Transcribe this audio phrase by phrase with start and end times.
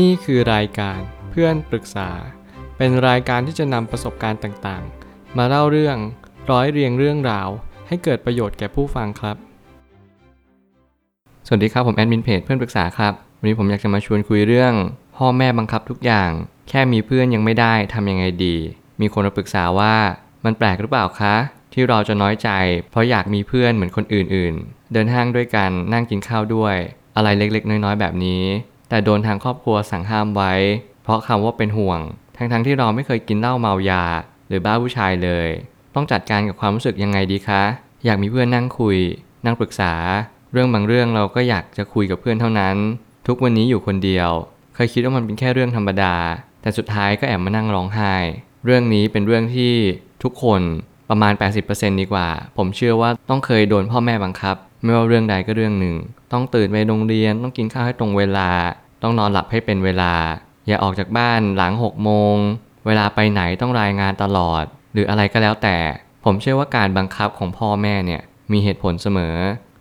[0.00, 2.10] นี่คือรายการเพื่อนปรึกษา
[2.76, 5.96] เป็นรายการที่จะนำประสบการณ์ต่างๆ มาเล่าเรื่อง
[6.50, 7.48] ร้อยเรียงเรื่องราว
[7.88, 9.36] ให้เกิดประโยชน์แก่ผู้ฟังครับ
[11.46, 14.74] สวัสดีครับผมแอดมินเพจเพื่อนปรึกษาครับ วันนี้ผมอยากจะมาชวนคุยเรื่อง
[15.16, 16.30] พ่อแม่บังคับทุกอย่าง
[16.68, 18.56] แค่มีเพื่อนยังไม่ได้ทำยังไงดี
[19.00, 19.94] มีคนมาปรึกษาว่า
[20.44, 21.34] มันแปลกหรือเปล่าคะ
[21.72, 22.48] ที่เราจะน้อยใจ
[22.90, 26.76] เพราะอยากมีเพื่อนเหมือนคนอื่นๆ เดินห้างด้วยกันนั่งกินข้าวด้วย
[27.16, 28.44] อะไรเล็กๆ น้อยๆ แบบนี้
[28.92, 30.52] แต่โดนทางครอบครัวสั่งห้ามไว้
[31.04, 32.00] เพราะคำว่าเป็นห่วง
[32.36, 34.04] ทั้งๆที่เราไม่เคยกินเหล้าเมายา
[34.48, 35.48] หรือบ้าผู้ชายเลย
[35.94, 37.62] ต้องจัดการกับความรู้สึกยังไงดีคะ
[38.04, 38.98] อยากมีเพื่อนนั่งคุย
[39.44, 39.92] นั่งปรึกษา
[40.52, 42.76] เรื่องบางเรื่องเราก็อยากจะคุยกับเพื่อนเท่านั้น
[43.26, 44.30] ทุกวันนี้อยู่คนเดียว
[44.74, 46.14] เคยคิดว่ามันเป็นแค่เรื่องธรรมดา
[46.62, 48.14] แต่สุดท้ายก็แอบมานั่งร้องไห้
[48.64, 49.74] เรื่องนี้เป็นเรื่องที่
[50.22, 50.62] ทุกคน
[51.10, 51.32] ประมาณ
[51.66, 55.96] 80%ดีกว่า ผมเชื่อว่าต้องเคยโดนพ่อแม่บังคับ ไม่ว่าเรื่องใดก็เรื่องหนึ่ง
[56.32, 58.50] ต้องตื่นไปโรงเรียน ต้องกินข้าวให้ตรงเวลา
[59.02, 60.14] ต้องนอนหลับให้เป็นเวลา
[60.68, 62.36] อย่าออกจากบ้านหลัง6โมง
[62.86, 65.76] เวลาไปไหนต้องรายงานตลอด หรืออะไรก็แล้วแต่
[66.24, 68.20] ผมเชื่อว่าการบังคับของพ่อแม่เนี่ย
[68.52, 69.36] มีเหตุผลเสมอ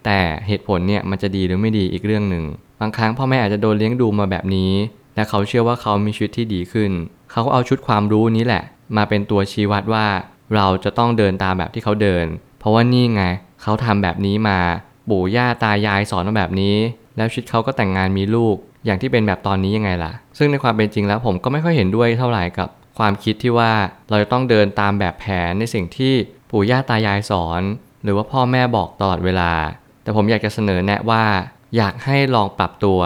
[0.05, 2.45] แต่เหตุผลเนี่ยมันจะดีหรือไม่ดีอีกเรื่องหนึ่ง
[2.80, 4.73] บางครั้งพ่อแม่อาจจะโดนเลี้ยงดูมาแบบนี้
[5.16, 6.91] และเขาเชื่อว่าเขามีชีวิตที่ดีขึ้น
[7.31, 8.63] เขาก็เอาชุดความรู้นี้แหละ
[8.97, 10.08] มาเป็นตัวชี้วัดว่า
[10.56, 12.25] เราจะต้องเดินตามแบบที่เขาเดิน
[12.59, 13.23] เพราะว่านี่ไง
[13.61, 14.59] เขาทำแบบนี้มา
[15.09, 16.75] ปู่ย่าตายายสอนมาแบบนี้
[17.17, 23.71] แล้วชีวิตเขาก็แต่งงานมีลูก อย่างที่เป็นแบบตอนนี้ยังไงล่ะ ซึ่งในความเป็นจริงแล้วผมก็ไม่ค่อยเห็นด้วยเท่าไหร่กับความคิดที่ว่า
[24.09, 26.13] เราจะต้องเดินตามแบบแผนในสิ่งที่
[26.49, 27.61] ปู่ย่าตายายสอน
[28.03, 29.51] หรือว่าพ่อแม่บอกตลอดเวลา
[30.03, 31.23] แต่ผมอยากจะเสนอแนะว่า
[31.77, 32.99] อยากให้ลองปรับตัว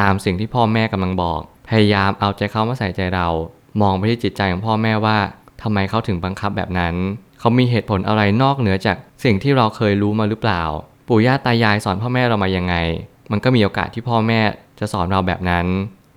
[0.00, 3.28] ตามสิ่งที่พ่อแม่กำลังบอก พยายามเอาใจเขามาใส่ใจเรา
[3.80, 5.18] มองไปที่จิตใจของพ่อแม่ว่า
[5.62, 6.94] ทำไมเขาถึงบังคับแบบนั้น
[7.40, 10.62] เขามีเหตุผลอะไรนอกเหนือจากสิ่งที่เราเคยรู้มาหรือเปล่า
[11.08, 12.74] ปู่ย่าตายายสอนพ่อแม่เรามายังไง
[13.30, 14.40] มันก็มีโอกาสที่พ่อแม่
[14.80, 15.66] จะสอนเราแบบนั้น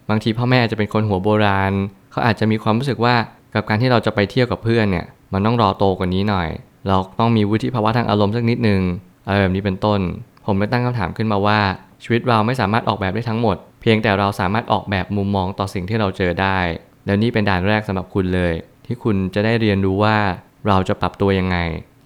[0.09, 1.73] บางทีพ่อแม่อาจจะเป็นคนหัวโบราณ
[2.11, 3.16] เขาอาจจะมีความรู้สึกว่า
[3.55, 6.50] กับการที่เราจะไปเที่ยวกับเพื่อนเนี่ยมันต้องรอโตกว่านี้หน่อย
[6.88, 8.82] เราต้องมีวุฒิภาวะทางอารมณ์สักนิดนึง
[9.26, 9.99] อะไรแบบนี้เป็นต้น
[10.45, 11.60] ผมเลยตั้งคำถามขึ้นมาว่า
[12.04, 16.58] ชีวิตเราไม่สามารถออกแบบได้ทั้งหมด เพียงแต่เราสามารถออกแบบมุมมองต่อสิ่งที่เราเจอได้
[17.05, 18.54] แล้วนี่เป็นด่านแรกสำหรับคุณเลย
[18.86, 20.17] ที่คุณจะได้เรียนรู้ว่า
[20.67, 21.58] เราจะปรับตัวยังไง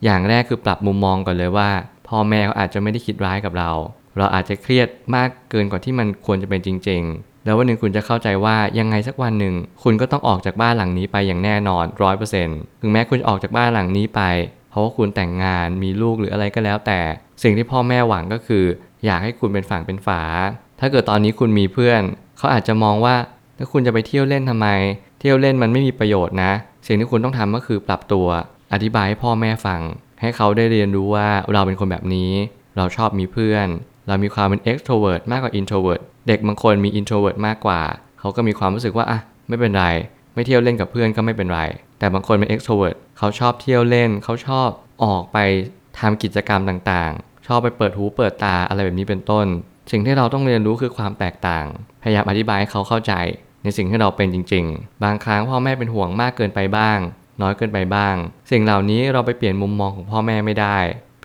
[0.04, 1.70] อย่างแรกคือปรับมุมมองก่อนเลยว่า
[2.08, 3.72] พ่อแม่เขาอาจจะไม่ได้คิดร้ายกับเรา
[4.18, 14.22] เราอาจจะเครียดมากเกินกว่าที่มันควรจะเป็นจริง ๆ แล้ววันหนึ่งคุณจะเข้าใจว่ายังไงสักวันหนึ่ง คุณก็ต้องออกจากบ้านหลังนี้ไปอย่างแน่นอนร้อยเปอร์เซ็นต์ถึงแม้คุณจะออกจากบ้านหลังนี้ไป
[14.70, 17.00] เพราะว่าคุณแต่งงานมีลูกหรืออะไรก็แล้ว แต่
[17.44, 18.64] สิ่งที่พ่อแม่หวังก็คือ
[19.06, 20.22] อยากให้คุณเป็นฝั่งเป็นฝา
[20.80, 22.02] ถ้าเกิดตอนนี้คุณมีเพื่อน
[22.38, 23.16] เขาอาจจะมองว่า
[23.58, 24.68] ถ้าคุณจะไปเที่ยวเล่นทำไม
[25.20, 26.52] เที่ยวเล่นมันไม่มีประโยชน์นะ
[26.88, 28.28] สิ่งที่คุณต้องทำก็คือปรับตัว
[28.74, 29.82] อธิบายให้พ่อแม่ฟัง
[30.22, 32.32] ให้เขาได้เรียนรู้ว่าเราเป็นคนแบบนี้
[32.78, 33.68] เราชอบมีเพื่อน
[34.08, 37.82] เรามีความเป็น extrovert มากกว่า introvert เด็กบางคนมี introvert มากกว่า
[38.20, 39.86] เขาก็มีความรู้สึกว่าอะไม่เป็นไร
[40.34, 41.62] ไม่เที่ยวเล่นกับเพื่อนก็ไม่เป็นไร
[42.00, 44.70] แต่บางคนเป็น extrovert เขาชอบเที่ยวเล่น เขาชอบ
[45.04, 45.38] ออกไป
[46.00, 49.46] ทำกิจกรรมต่างๆ ชอบไปเปิดหูเปิดตาอะไรแบบนี้เป็นต้น
[49.92, 51.66] สิ่งที่เราต้องเรียนรู้คือความแตกต่าง
[52.04, 53.14] พยายามอธิบายให้เขาเข้าใจ
[53.64, 56.98] ในสิ่งที่เราเป็นจริง ๆ บางครั้งพ่อแม่เป็นห่วงมากเกินไปบ้าง
[57.42, 58.16] น้อยเกินไปบ้าง
[58.52, 60.78] สิ่งเหล่านี้เราไปเปลี่ยนมุมมองของพ่อแม่ไม่ได้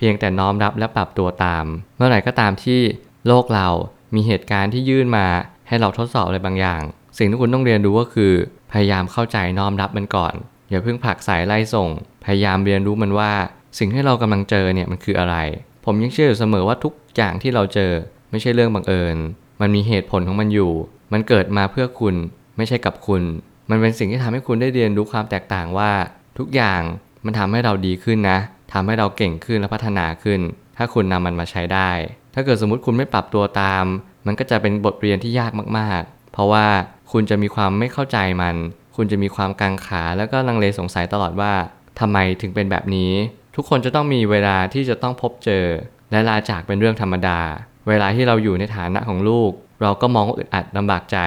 [0.04, 1.64] พียงแต่น้อมรับและปรับตัวตาม
[1.96, 2.80] เมื่อไหร่ก็ตามที่
[3.26, 3.68] โลกเรา
[4.14, 5.26] มีเหตุการณ์ที่ยื่นมา
[5.68, 6.82] ให้เราทดสอบอะไรบางอย่าง
[7.18, 8.32] สิ่งที่คุณต้องเรียนรู้ก็คือ
[8.72, 10.34] พยายามเข้าใจน้อมรับมันก่อน
[10.70, 11.88] อย่าเพิ่งผลักสายไล่ส่ง
[12.24, 13.32] พยายามเรียนรู้มันว่า
[13.78, 15.36] สิ่งที่เรากำลังเจอเนี่ยมันคืออะไร
[15.84, 17.92] ผมยังเชื่ออยู่เสมอว่าทุกอย่างที่เราเจอ
[18.30, 19.16] ไม่ใช่เรื่องบังเอิญ
[19.60, 20.72] มันมีเหตุผลของมันอยู่
[21.12, 22.14] มันเกิดมาเพื่อคุณ
[22.56, 23.22] ไม่ใช่กับคุณ
[23.70, 25.90] มันเป็นสิ่งที่ทำให้คุณได้เรียนรู้ความแตกต่างว่า
[26.38, 26.80] ทุกอย่าง
[27.24, 28.38] มันทำให้เราดีขึ้นนะ
[28.72, 30.40] ทำให้เราเก่งขึ้นและพัฒนาขึ้น
[30.76, 31.90] ถ้าคุณนำมันมาใช้ได้
[32.34, 33.84] ถ้าเกิดสมมติคุณไม่ปรับตัวตาม
[34.26, 36.66] มันก็จะเป็นบทเรียนที่ยากมาก ๆ เพราะว่า
[37.12, 38.56] คุณจะมีความไม่เข้าใจมัน
[38.96, 41.52] คุณจะมีความกังขาแล้วก็ลังเลสงสัยตลอดว่า
[42.00, 43.12] ทำไมถึงเป็นแบบนี้
[43.56, 45.66] ทุกคนจะต้องมีเวลาที่จะต้องพบเจอ
[46.10, 47.40] และลาจากเป็นเรื่องธรรมดา
[47.88, 49.50] เวลาที่เราอยู่ในฐานะของลูก
[49.82, 51.18] เราก็มองอึดอัดลำบากใจ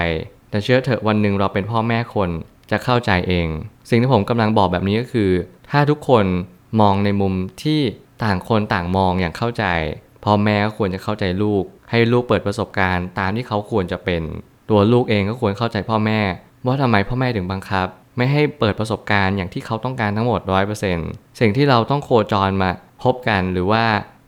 [0.49, 2.29] แต่เชื่อเถอะวันหนึ่งเราเป็นพ่อแม่คน
[2.71, 3.47] จะเข้าใจเอง
[3.89, 5.31] สิ่งที่ผมกำลังบอกแบบนี้ก็คือ
[5.71, 6.25] ถ้าทุกคน
[6.79, 7.33] มองในมุม
[7.63, 7.79] ที่
[8.23, 9.65] ต่างคนต่างมองอย่างเข้าใจ
[10.25, 14.21] พ่อแม่ก็ควรจะเข้าใจลูก ให้ลูกเปิดประสบการณ์ตามที่เขาควรจะเป็น
[14.69, 16.19] ตัวลูกเองก็ควรเข้าใจพ่อแม่
[16.65, 17.87] ว่าทำไมพ่อแม่ถึงบังคับ
[18.17, 20.39] ไม่ให้เปิดประสบการณ์อย่างที่เขาต้องการทั้งหมด
[20.89, 22.69] 100%สิ่งที่เราต้องโคจรมา
[23.03, 23.83] พบกันหรือว่า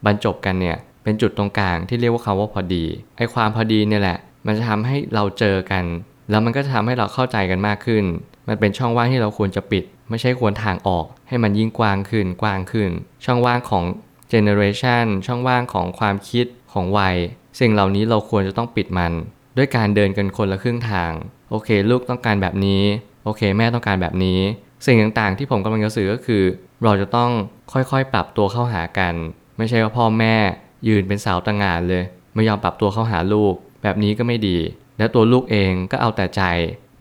[0.06, 2.86] บรรจบกันเนี่ยเป็นจุดตรงกลางที่เรียกว่าคำว่าพอดี
[3.18, 5.84] ไอ้ความพอดีเนี่ยแหละ มันจะทำให้เราเจอกัน
[6.30, 8.04] แล้วมันก็จะทำให้เราเข้าใจกันมากขึ้น
[8.48, 12.90] มันเป็นช่องว่างที่เราควรจะปิด ไม่ใช่ควรทางออก ให้มันยิ่งกว้างขึ้นกว้างขึ้น
[13.26, 13.84] ช่องว่างของ
[14.32, 17.16] generation ช่องว่างของความคิดของวัย
[17.60, 19.14] สิ่งเหล่านี้เราควรจะต้องปิดมัน
[19.58, 21.12] ด้วยการเดินกันคนละครึ่งทาง
[21.50, 22.84] โอเค ลูกต้องการแบบนี้
[23.24, 24.40] โอเค แม่ต้องการแบบนี้
[24.86, 26.44] สิ่งต่างๆ ที่ผมกำลังจะสื่อก็คือ
[26.84, 27.32] เราจะต้อง
[27.74, 29.16] ค่อยๆ ปรับตัวเข้าหากัน
[29.58, 30.36] ไม่ใช่ว่าพ่อแม่
[30.88, 32.04] ยืนเป็นสาวต่างงานเลย
[32.36, 33.54] ไม่ยอมปรับตัวเข้าหาลูก
[33.84, 34.58] แบบนี้ก็ไม่ดี
[34.98, 36.42] และตัวลูกเองก็เอาแต่ใจ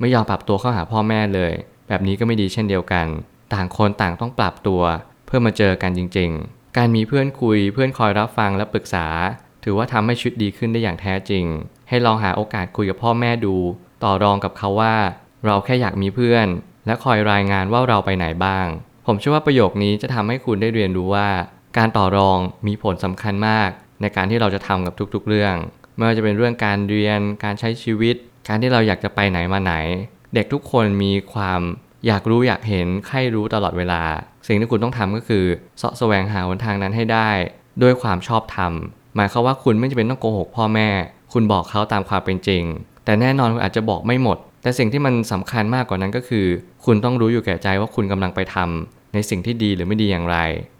[0.01, 1.53] ไม่ยอมปรับตัวเข้าหาพ่อแม่เลย
[1.89, 3.07] แบบนี้ก็ไม่ดีเช่นเดียวกัน
[3.55, 4.83] ต่างคนต่างต้องปรับตัว
[5.27, 9.07] เพื่อมาเจอกันจริง ๆ การมีเพื่อนคุยเพื่อนคอยรับฟังและปรึกษา
[9.65, 11.45] ถือว่าทำให้ชีวิตดีขึ้นได้อย่างแท้จริง
[11.89, 13.57] ให้ลองหาโอกาสคุยกับพ่อแม่ดู
[14.05, 14.97] ต่อรองกับเขาว่า
[15.45, 16.47] เราแค่อยากมีเพื่อน
[16.87, 18.67] และคอยรายงานว่าเราไปไหนบ้าง
[19.07, 21.29] ผมเชื่อว่าประโยคนี้จะทำให้คุณได้เรียนรู้ว่า
[21.79, 23.71] การต่อรองมีผลสำคัญมาก
[24.01, 25.55] ในการที่เราจะทำกับทุกๆ เรื่อง
[25.97, 28.17] ไม่ว่าจะเป็นเรื่องการเรียน การใช้ชีวิต
[28.49, 29.75] การที่เราอยากจะไปไหนมาไหน
[30.35, 31.61] เด็กทุกคนมีความ
[32.07, 34.03] อยากรู้อยากเห็นใครรู้ตลอดเวลา
[34.47, 35.45] สิ่งที่คุณต้องทำก็คือ
[35.79, 37.31] เสาะแสวงหาหนทางนั้นให้ได้
[37.83, 38.73] ด้วยความชอบธรรม
[39.17, 40.89] หมายความว่าคุณไม่จำเป็นต้องโกหกพ่อแม่
[41.33, 42.63] คุณบอกเขาตามความเป็นจริง
[43.05, 46.47] แต่แน่นอนคุณอาจจะบอกไม่หมด แต่สิ่งที่มันสำคัญมากกว่านั้นก็คือ
[46.85, 50.39] คุณต้องรู้อยู่แก่ใจว่าคุณกำลังไปทำในสิ่งที่ดีหรือไม่ดีอย่างไร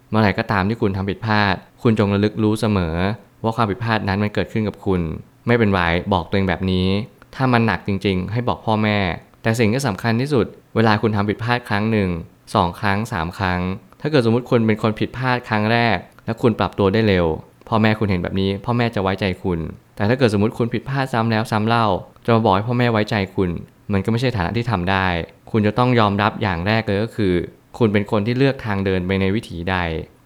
[0.09, 2.95] เมื่อไหร่ก็ตามที่คุณทำผิดพลาด คุณจงระลึกรู้เสมอ
[3.43, 5.01] ว่าความผิดพลาดนั้นมันเกิดขึ้นกับคุณ
[5.47, 5.81] ไม่เป็นไร
[6.13, 6.87] บอกตัวเองแบบนี้
[7.37, 8.99] ถ้ามันหนักจริง ๆ ให้บอกพ่อแม่
[9.43, 10.45] แต่สิ่งที่สำคัญที่สุด
[10.75, 12.09] เวลาคุณทำผิดพลาดครั้งหนึ่ง
[12.55, 13.61] สองครั้งสามครั้ง
[14.01, 17.25] ถ้าเกิดสมมติคุณเป็นคนผิดพลาดครั้งแรก และคุณปรับตัวได้เร็ว
[17.67, 19.59] พ่อแม่คุณเห็นแบบนี้ พ่อแม่จะไว้ใจคุณ
[19.95, 21.85] แต่ถ้าเกิดสมมติคุณผิดพลาดซ้ำแล้วซ้ำเล่า
[22.25, 23.49] จะมาบอกให้พ่อแม่ไว้ใจคุณ
[23.91, 25.07] มันก็ไม่ใช่ฐานะที่ทำได้
[25.51, 27.33] คุณจะต้องยอมรับอย่างแรกเลยก็คือ
[27.77, 29.77] คุณเป็นคนที่เลือกทางเดินไปในวิถีใด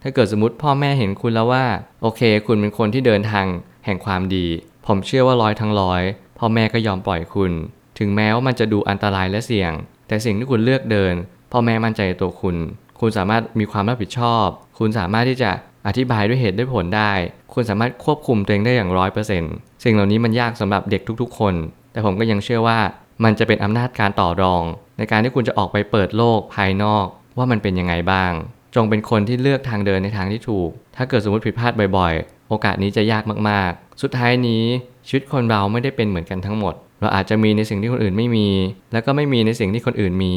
[0.03, 1.65] ถ้าเกิดสมมติพ่อแม่เห็นคุณแล้วว่า
[2.01, 3.45] โอเค คุณเป็นคนที่เดินทาง
[3.85, 4.45] แห่งความดี
[4.87, 6.01] ผมเชื่อว่าร้อยทั้งร้อย
[6.43, 7.51] พ่อแม่ก็ยอมปล่อยคุณ
[7.99, 9.71] ถึงแม้ว่ามันจะดูอันตรายและเสี่ยง
[10.07, 11.13] แต่สิ่งที่คุณเลือกเดิน
[11.51, 12.55] พ่อแม่มั่นใจในตัวคุณ
[12.99, 14.47] คุณสามารถมีความรับผิดชอบ
[14.79, 15.51] คุณสามารถที่จะ
[15.87, 17.11] อธิบายด้วยเหตุด้วยผลได้
[17.53, 19.53] คุณสามารถควบคุมตัวเองได้อย่างร้อยเปอร์เซ็นต์
[19.83, 21.53] สิ่งเหล่านี้มันยากสำหรับเด็กทุกๆ คน
[21.91, 22.79] แต่ผมก็ยังเชื่อว่า
[23.23, 24.63] มันจะเป็นอำนาจการต่อรอง
[24.97, 27.05] ในการที่คุณจะออกไปเปิดโลกภายนอก
[27.37, 28.31] ว่ามันเป็นยังไงบ้าง
[28.75, 34.63] จงเป็นคนที่เลือกทางเดินในทางที่ถูก ถ้าเกิดสมมติผิดพลาดบ่อยๆ โอกาสนี้จะยากมากๆ สุดท้ายนี้
[35.07, 38.47] ชีวิตคนเราไม่ได้เป็นเหมือนกันทั้งหมด เราอาจจะมีในสิ่งที่คนอื่นไม่มี
[38.91, 40.35] แล้วก็ไม่มีในสิ่งที่คนอื่นมี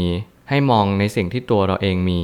[0.49, 2.23] ให้มองในสิ่งที่ตัวเราเองมี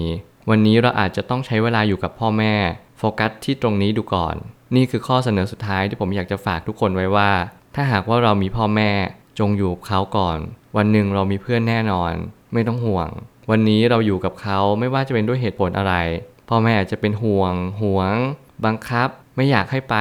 [0.51, 2.55] วันนี้เราอาจจะต้องใช้เวลาอยู่กับพ่อแม่
[2.99, 4.37] โฟกัสที่ตรงนี้ดูก่อน
[4.77, 7.31] นี่คือข้อเสนอสุดท้ายที่ผมอยากจะฝากทุกคนไว้ว่า
[7.75, 8.91] ถ้าหากว่าเรามีพ่อแม่
[9.39, 10.39] จงอยู่กับเขาก่อน
[10.77, 12.13] วันหนึ่งเรามีเพื่อนแน่นอน
[12.53, 13.09] ไม่ต้องห่วง
[13.51, 15.95] วันนี้เราอยู่กับเขาไม่ว่าจะเป็นด้วยเหตุผลอะไร
[16.49, 18.15] พ่อแม่อาจจะเป็นห่วง ห่วง
[18.65, 19.97] บังคับ ไม่อยากให้ไป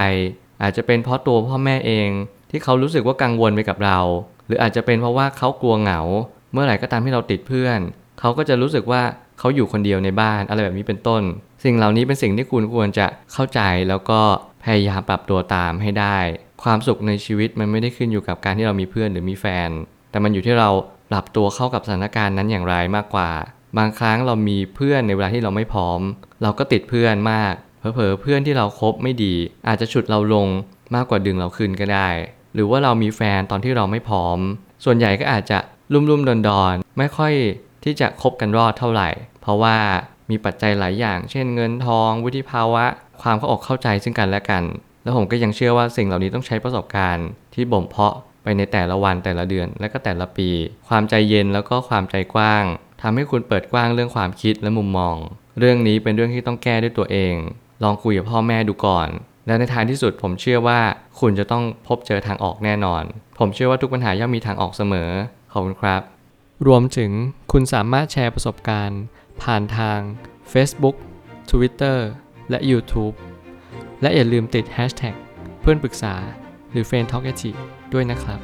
[0.61, 2.09] อาจจะเป็นเพราะตัวพ่อแม่เอง
[2.51, 3.99] ที่เขารู้สึกว่ากังวลไปกับเรา
[4.47, 6.01] หรืออาจจะเป็นเพราะว่าเขากลัวเหงา
[6.53, 7.79] เมื่อไหร่ก็ตามที่เราติดเพื่อน
[8.19, 9.01] เขาก็จะรู้สึกว่า
[9.39, 11.21] เขาอยู่คนเดียวในบ้านอะไรแบบนี้เป็นต้น
[11.63, 14.21] สิ่งเหล่านี้เป็นสิ่งที่คุณควรจะเข้าใจแล้วก็
[14.63, 16.17] พยายามปรับตัวตามให้ได้
[16.63, 19.69] ความสุขในชีวิตมันไม่ได้ขึ้นอยู่กับการที่เรามีเพื่อนหรือมีแฟน
[20.11, 20.69] แต่มันอยู่ที่เรา
[21.11, 23.31] ปรับตัวเข้ากับสถานการณ์นั้นอย่างไรมากกว่า
[23.77, 25.99] บางครั้งเรามีเพื่อนในเวลาที่เราไม่พร้อม
[26.41, 29.33] เราก็ติดเพื่อนมาก เผลอเพื่อนที่เราครบไม่ดี
[29.67, 30.47] อาจจะฉุดเราลง
[30.95, 32.09] มากกว่าดึงเราขึ้นก็ได้
[32.53, 34.37] หรือว่าเรามีแฟนตอนที่เราไม่พร้อม
[34.85, 35.59] ส่วนใหญ่ก็อาจจะ
[35.93, 37.33] ลุ่มๆดอนๆไม่ค่อย
[37.83, 39.09] ที่จะคบกันรอดเท่าไหร่
[39.41, 39.77] เพราะว่า
[40.29, 42.85] มีปัจจัยหลายอย่าง เช่นเงินทอง วุฒิภาวะ
[43.21, 44.63] ความเข้าอกเข้าใจซึ่งกันและกัน
[45.03, 50.49] แล้วผมก็ยังเชื่อว่าสิ่งเหล่านี้ต้องใช้ประสบการณ์ ที่บ่มเพาะไปในแต่ละวันแต่ละเดือนและก็แต่ละปี
[50.87, 52.63] ความใจเย็นแล้วก็ความใจกว้าง
[53.01, 55.15] ทำให้คุณเปิดกว้างเรื่องความคิดและมุมมอง
[55.59, 57.35] เรื่องนี้เป็นเรื่องที่ต้องแก้ด้วยตัวเอง
[57.83, 59.09] ลองคุยกับพ่อแม่ดูก่อน
[59.45, 60.79] และในท้ายที่สุดผมเชื่อว่า
[61.19, 63.03] คุณจะต้องพบเจอทางออกแน่นอน
[63.39, 65.09] ผมเชื่อว่าทุกปัญหาย่อมมีทางออกเสมอ
[65.51, 66.01] ขอบคุณครับ
[66.67, 67.11] รวมถึง
[67.51, 69.01] คุณสามารถแชร์ประสบการณ์
[69.41, 69.99] ผ่านทาง
[70.51, 70.95] Facebook
[71.51, 71.97] Twitter
[72.49, 73.15] และ YouTube
[74.01, 75.15] และอย่าลืมติด Hashtag
[75.61, 76.15] เพื่อนปรึกษา
[76.71, 77.33] หรือ f r ร e n d t a l k a
[77.93, 78.39] ด้วยนะครับ